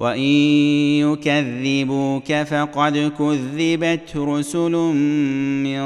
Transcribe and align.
وان 0.00 0.18
يكذبوك 1.04 2.32
فقد 2.32 3.12
كذبت 3.18 4.16
رسل 4.16 4.72
من 5.64 5.82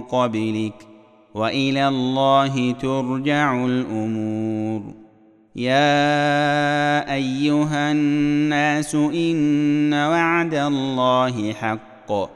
قبلك 0.00 0.86
والى 1.34 1.88
الله 1.88 2.72
ترجع 2.72 3.66
الأمور 3.66 4.82
يا 5.56 7.14
ايها 7.14 7.92
الناس 7.92 8.94
ان 8.94 9.94
وعد 9.94 10.54
الله 10.54 11.52
حق 11.52 12.35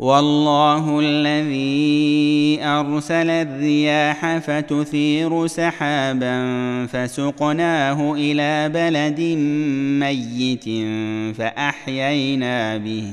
والله 0.00 1.00
الذي 1.00 2.58
أرسل 2.64 3.30
الرياح 3.30 4.38
فتثير 4.38 5.46
سحابا 5.46 6.36
فسقناه 6.86 8.14
إلى 8.14 8.68
بلد 8.68 9.20
ميت 10.00 10.64
فأحيينا 11.36 12.76
به 12.76 13.12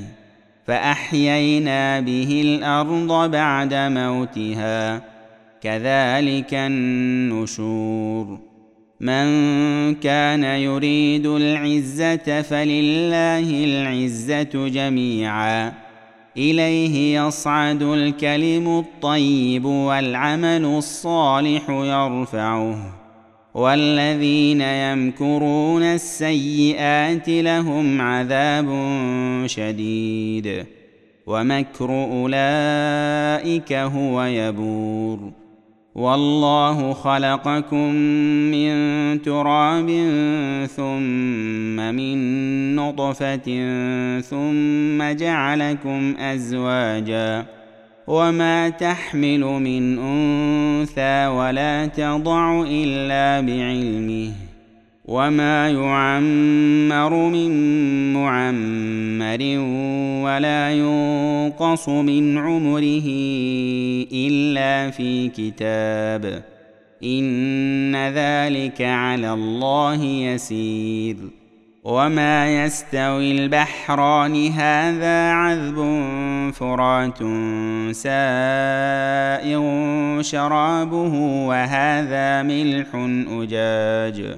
فأحيينا 0.68 2.00
به 2.00 2.42
الأرض 2.46 3.32
بعد 3.32 3.74
موتها 3.74 5.02
كذلك 5.62 6.54
النشور. 6.54 8.40
من 9.00 9.26
كان 9.96 10.44
يريد 10.44 11.26
العزة 11.26 12.42
فلله 12.42 13.64
العزة 13.64 14.68
جميعا. 14.68 15.87
إليه 16.38 17.20
يصعد 17.20 17.82
الكلم 17.82 18.80
الطيب 18.80 19.66
والعمل 19.66 20.66
الصالح 20.66 21.70
يرفعه. 21.70 22.94
والذين 23.54 24.62
يمكرون 24.62 25.84
السيئات 25.84 27.30
لهم 27.30 28.02
عذاب 28.02 28.68
شديد. 29.46 30.66
ومكر 31.28 31.90
أولئك 31.90 33.74
هو 33.74 34.24
يبور. 34.24 35.47
والله 35.98 36.94
خلقكم 36.94 37.96
من 38.54 38.72
تراب 39.22 39.88
ثم 40.76 41.76
من 41.76 42.18
نطفة 42.76 43.48
ثم 44.22 45.18
جعلكم 45.18 46.16
أزواجا 46.20 47.46
وما 48.08 48.70
تحمل 48.70 49.40
من 49.40 50.00
أنثى 50.00 51.28
ولا 51.28 51.86
تضع 51.86 52.62
إلا 52.68 53.42
بعلمه 53.42 54.47
وما 55.08 55.70
يعمر 55.70 57.30
من 57.30 57.54
معمر 58.14 59.42
ولا 60.26 60.72
ينقص 60.72 61.90
من 61.90 62.38
عمره 62.38 63.08
الا 64.12 64.92
في 64.92 65.30
كتاب 65.30 66.44
ان 67.04 67.96
ذلك 67.96 68.82
على 68.82 69.34
الله 69.34 70.04
يسير 70.04 71.18
وما 71.84 72.64
يستوي 72.64 73.32
البحران 73.32 74.48
هذا 74.48 75.32
عذب 75.32 75.78
فرات 76.54 77.18
سائغ 77.92 79.62
شرابه 80.22 81.14
وهذا 81.48 82.44
ملح 82.44 82.88
اجاج 83.32 84.38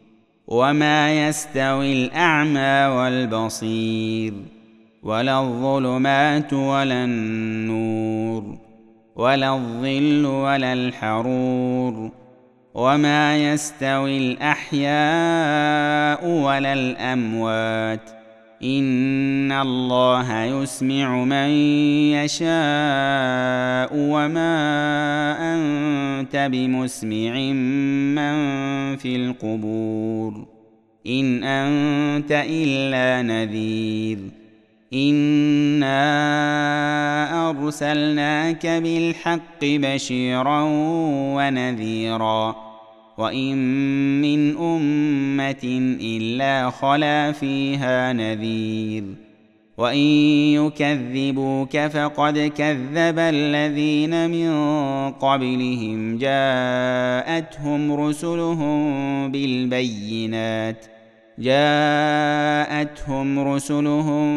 وما 0.51 1.27
يستوي 1.27 1.93
الأعمى 1.93 2.95
والبصير 2.95 4.33
ولا 5.03 5.39
الظلمات 5.39 6.53
ولا 6.53 7.03
النور 7.03 8.57
ولا 9.15 9.55
الظل 9.55 10.25
ولا 10.25 10.73
الحرور 10.73 12.11
وما 12.73 13.37
يستوي 13.37 14.17
الأحياء 14.17 14.89
ولا 16.27 16.73
الأموات. 16.73 18.20
ان 18.63 19.51
الله 19.51 20.43
يسمع 20.43 21.23
من 21.23 21.49
يشاء 22.13 23.89
وما 23.93 24.53
انت 25.53 26.49
بمسمع 26.51 27.33
من 28.15 28.35
في 28.97 29.15
القبور 29.15 30.45
ان 31.07 31.43
انت 31.43 32.31
الا 32.49 33.21
نذير 33.21 34.17
انا 34.93 35.99
ارسلناك 37.49 38.67
بالحق 38.67 39.61
بشيرا 39.63 40.61
ونذيرا 41.35 42.70
وان 43.17 43.57
من 44.21 44.57
امه 44.57 45.95
الا 46.01 46.69
خلا 46.69 47.31
فيها 47.31 48.13
نذير 48.13 49.03
وان 49.77 49.97
يكذبوك 50.55 51.77
فقد 51.77 52.51
كذب 52.57 53.19
الذين 53.19 54.29
من 54.29 54.51
قبلهم 55.11 56.17
جاءتهم 56.17 57.91
رسلهم 57.91 59.31
بالبينات 59.31 60.85
جاءتهم 61.39 63.39
رسلهم 63.39 64.27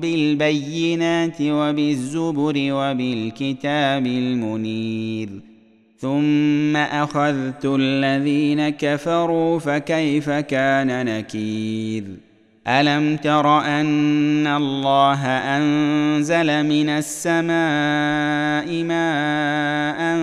بالبينات 0.00 1.36
وبالزبر 1.40 2.54
وبالكتاب 2.56 4.06
المنير 4.06 5.53
ثم 6.04 6.76
أخذت 6.76 7.64
الذين 7.64 8.68
كفروا 8.68 9.58
فكيف 9.58 10.30
كان 10.30 11.06
نكير؟ 11.06 12.04
ألم 12.68 13.16
تر 13.16 13.60
أن 13.60 14.46
الله 14.46 15.26
أنزل 15.26 16.62
من 16.66 16.88
السماء 16.88 18.82
ماء 18.82 20.16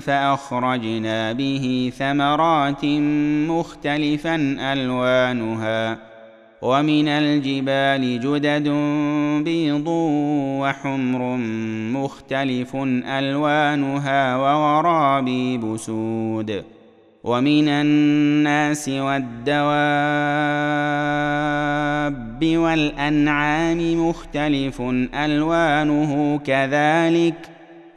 فأخرجنا 0.00 1.32
به 1.32 1.92
ثمرات 1.98 2.84
مختلفا 3.50 4.56
ألوانها 4.72 6.09
ومن 6.62 7.08
الجبال 7.08 8.20
جدد 8.20 8.68
بيض 9.44 9.84
وحمر 10.60 11.36
مختلف 11.92 12.76
ألوانها 13.06 14.36
وغرابيب 14.36 15.76
سود. 15.76 16.64
ومن 17.24 17.68
الناس 17.68 18.88
والدواب 18.88 19.60
والأنعام 22.42 24.08
مختلف 24.08 24.82
ألوانه 25.14 26.40
كذلك. 26.46 27.34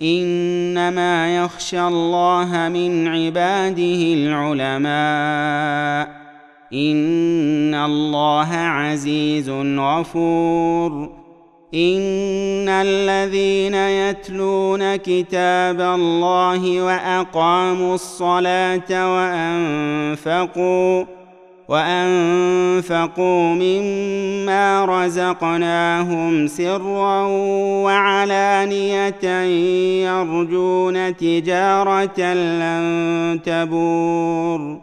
إنما 0.02 1.36
يخشى 1.36 1.88
الله 1.88 2.70
من 2.70 3.08
عباده 3.08 4.14
العلماء. 4.14 6.23
ان 6.74 7.74
الله 7.74 8.56
عزيز 8.56 9.50
غفور 9.80 11.10
ان 11.74 12.70
الذين 12.70 13.74
يتلون 13.74 14.96
كتاب 14.96 15.82
الله 15.82 16.82
واقاموا 16.82 17.96
الصلاه 17.96 19.16
وانفقوا 19.16 21.06
وانفقوا 21.68 23.54
مما 23.54 24.86
رزقناهم 24.86 26.48
سرا 26.48 27.22
وعلانيه 27.84 29.26
يرجون 30.04 31.18
تجاره 31.18 32.34
لن 32.34 33.40
تبور 33.46 34.83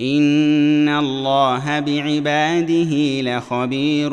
ان 0.00 0.88
الله 0.88 1.80
بعباده 1.80 3.20
لخبير 3.22 4.10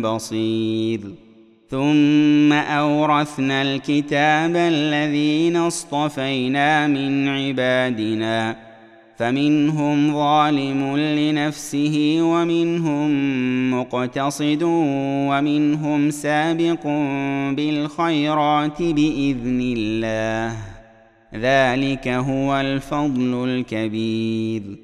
بصير. 0.00 1.00
ثم 1.70 2.52
اورثنا 2.52 3.62
الكتاب 3.62 4.56
الذين 4.56 5.56
اصطفينا 5.56 6.86
من 6.86 7.28
عبادنا 7.28 8.56
فمنهم 9.16 10.12
ظالم 10.12 10.96
لنفسه 10.96 12.18
ومنهم 12.20 13.10
مقتصد 13.70 14.62
ومنهم 14.62 16.10
سابق 16.10 16.86
بالخيرات 17.56 18.82
باذن 18.82 19.74
الله. 19.76 20.56
ذلك 21.34 22.08
هو 22.08 22.60
الفضل 22.60 23.48
الكبير. 23.48 24.83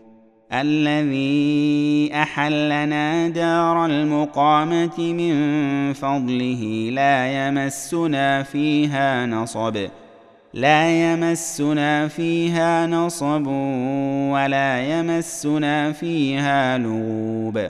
الذي 0.53 2.09
أحلنا 2.13 3.27
دار 3.27 3.85
المقامة 3.85 4.99
من 4.99 5.93
فضله 5.93 6.89
لا 6.93 7.47
يمسنا 7.47 8.43
فيها 8.43 9.25
نصب. 9.25 9.87
لا 10.53 11.13
يمسنا 11.13 12.07
فيها 12.07 12.87
نصب 12.87 13.47
ولا 14.31 14.99
يمسنا 14.99 15.91
فيها 15.91 16.77
لغوب. 16.77 17.69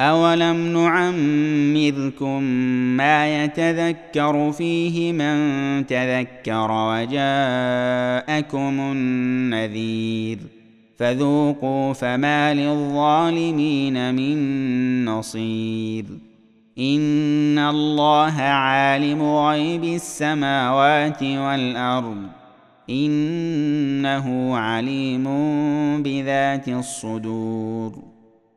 اولم 0.00 0.56
نعمركم 0.72 2.42
ما 2.96 3.44
يتذكر 3.44 4.52
فيه 4.52 5.12
من 5.12 5.86
تذكر 5.86 6.70
وجاءكم 6.70 7.20
النذير 8.80 10.38
فذوقوا 10.96 11.92
فما 11.92 12.54
للظالمين 12.54 14.14
من 14.14 15.04
نصير 15.04 16.04
ان 16.78 17.58
الله 17.58 18.42
عالم 18.42 19.22
غيب 19.22 19.84
السماوات 19.84 21.22
والارض 21.22 22.22
انه 22.90 24.56
عليم 24.56 25.24
بذات 26.02 26.68
الصدور 26.68 28.15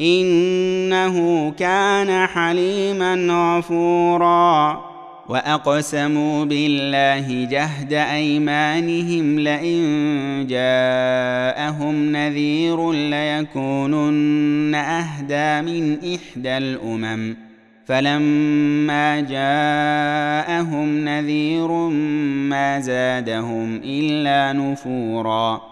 إنه 0.00 1.50
كان 1.50 2.26
حليما 2.26 3.14
غفورا. 3.58 4.92
وأقسموا 5.28 6.44
بالله 6.44 7.44
جهد 7.50 7.92
أيمانهم 7.92 9.38
لئن 9.38 10.46
جاءهم 10.50 12.12
نذير 12.12 12.92
ليكونن 12.92 14.74
أهدى 14.74 15.70
من 15.70 15.98
إحدى 16.14 16.56
الأمم. 16.58 17.36
فلما 17.86 19.20
جاءهم 19.20 21.04
نذير 21.04 21.68
ما 22.48 22.80
زادهم 22.80 23.80
إلا 23.84 24.52
نفورا. 24.52 25.71